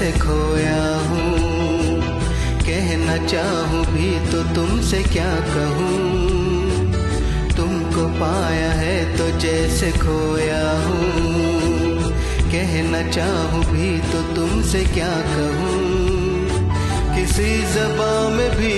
[0.00, 2.00] है तो जैसे खोया हूँ।
[2.60, 5.96] कहना चाहूँ भी तो तुमसे क्या कहूँ।
[7.56, 12.12] तुमको पाया है तो जैसे खोया हूँ।
[12.52, 15.80] कहना चाहूँ भी तो तुमसे क्या कहूँ।
[17.16, 18.76] किसी जबा में भी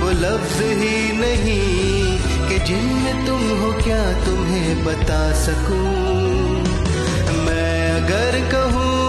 [0.00, 5.78] वो लफ्ज ही नहीं कि जिनमें तुम हो क्या तुम्हें बता सकूँ।
[7.46, 9.03] मैं अगर कहूँ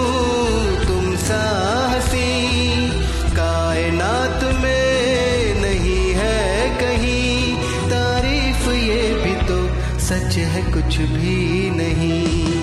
[10.73, 12.61] कुछ भी नहीं।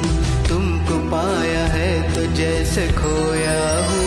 [0.48, 4.01] तुमको पाया है तो जैसे खोया हूँ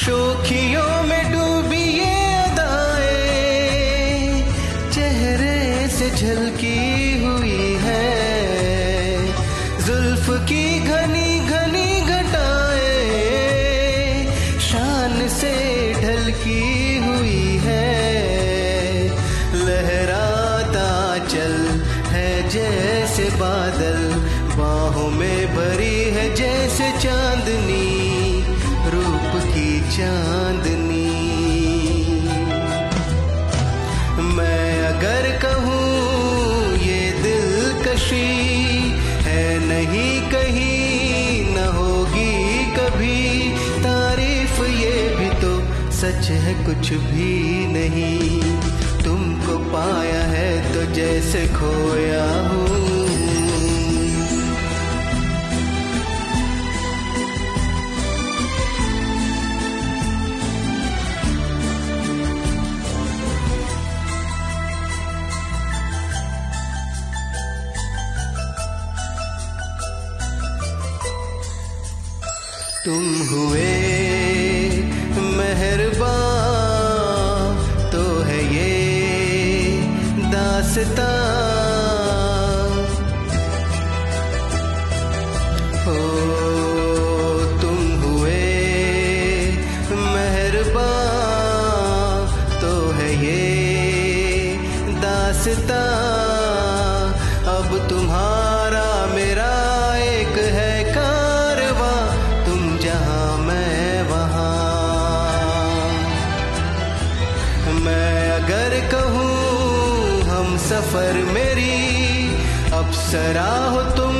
[0.00, 1.24] शोखियों में
[4.94, 6.80] चेहरे से झलकी
[7.24, 8.06] हुई है।
[9.86, 12.88] जुल्फ की घनी घनी घटाएँ,
[14.68, 15.52] शान से
[16.00, 17.88] ढलकी हुई है।
[21.28, 21.54] चल
[22.14, 24.00] है जैसे बादल,
[24.56, 27.79] बाहों में भरी है जैसे चांदनी।
[30.00, 31.08] चांदनी।
[34.36, 38.28] मैं अगर कहूँ ये दिलकशी
[39.26, 43.20] है नहीं, कहीं न होगी कभी।
[43.82, 45.52] तारीफ़ ये भी तो
[45.92, 47.32] सच है, कुछ भी
[47.68, 48.40] नहीं।
[49.04, 53.09] तुमको पाया है तो जैसे खोया हूँ।
[72.84, 73.72] तुम हुए
[75.38, 76.38] मेहरबान
[77.92, 78.70] तो है ये
[80.32, 81.10] दासता।
[85.84, 85.98] हो
[87.60, 88.48] तुम हुए
[90.14, 91.38] मेहरबान
[92.62, 93.44] तो है ये
[95.04, 95.82] दासता।
[97.56, 98.39] अब तुम्हारा
[110.70, 111.70] सफ़र मेरी।
[112.72, 114.16] अप्सरा हो तुम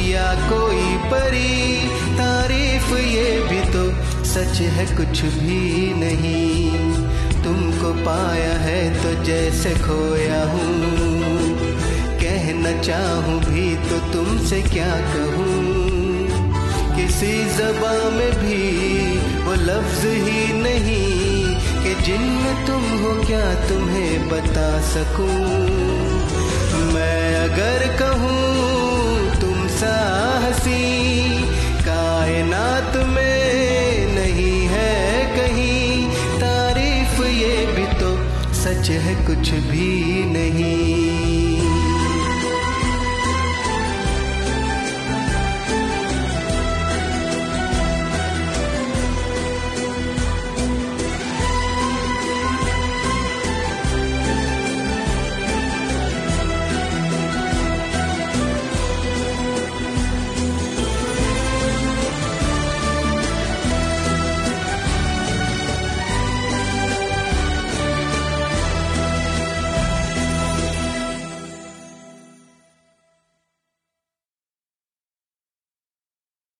[0.00, 3.84] या कोई परी। तारीफ़ ये भी तो
[4.24, 6.70] सच है, कुछ भी नहीं।
[7.42, 11.54] तुमको पाया है तो जैसे खोया हूँ।
[12.18, 15.62] कहना चाहूँ भी तो तुमसे क्या कहूँ।
[16.96, 18.60] किसी जबा में भी
[19.42, 21.33] वो लफ्ज ही नहीं।
[21.84, 25.58] कि जिन्न तुम हो, क्या तुम्हें बता सकूँ?
[26.94, 31.28] मैं अगर कहूँ, तुम साहसी,
[31.82, 36.08] कायनात में नहीं है कहीं।
[36.40, 38.16] तारीफ़ ये भी तो
[38.54, 41.43] सच है, कुछ भी नहीं।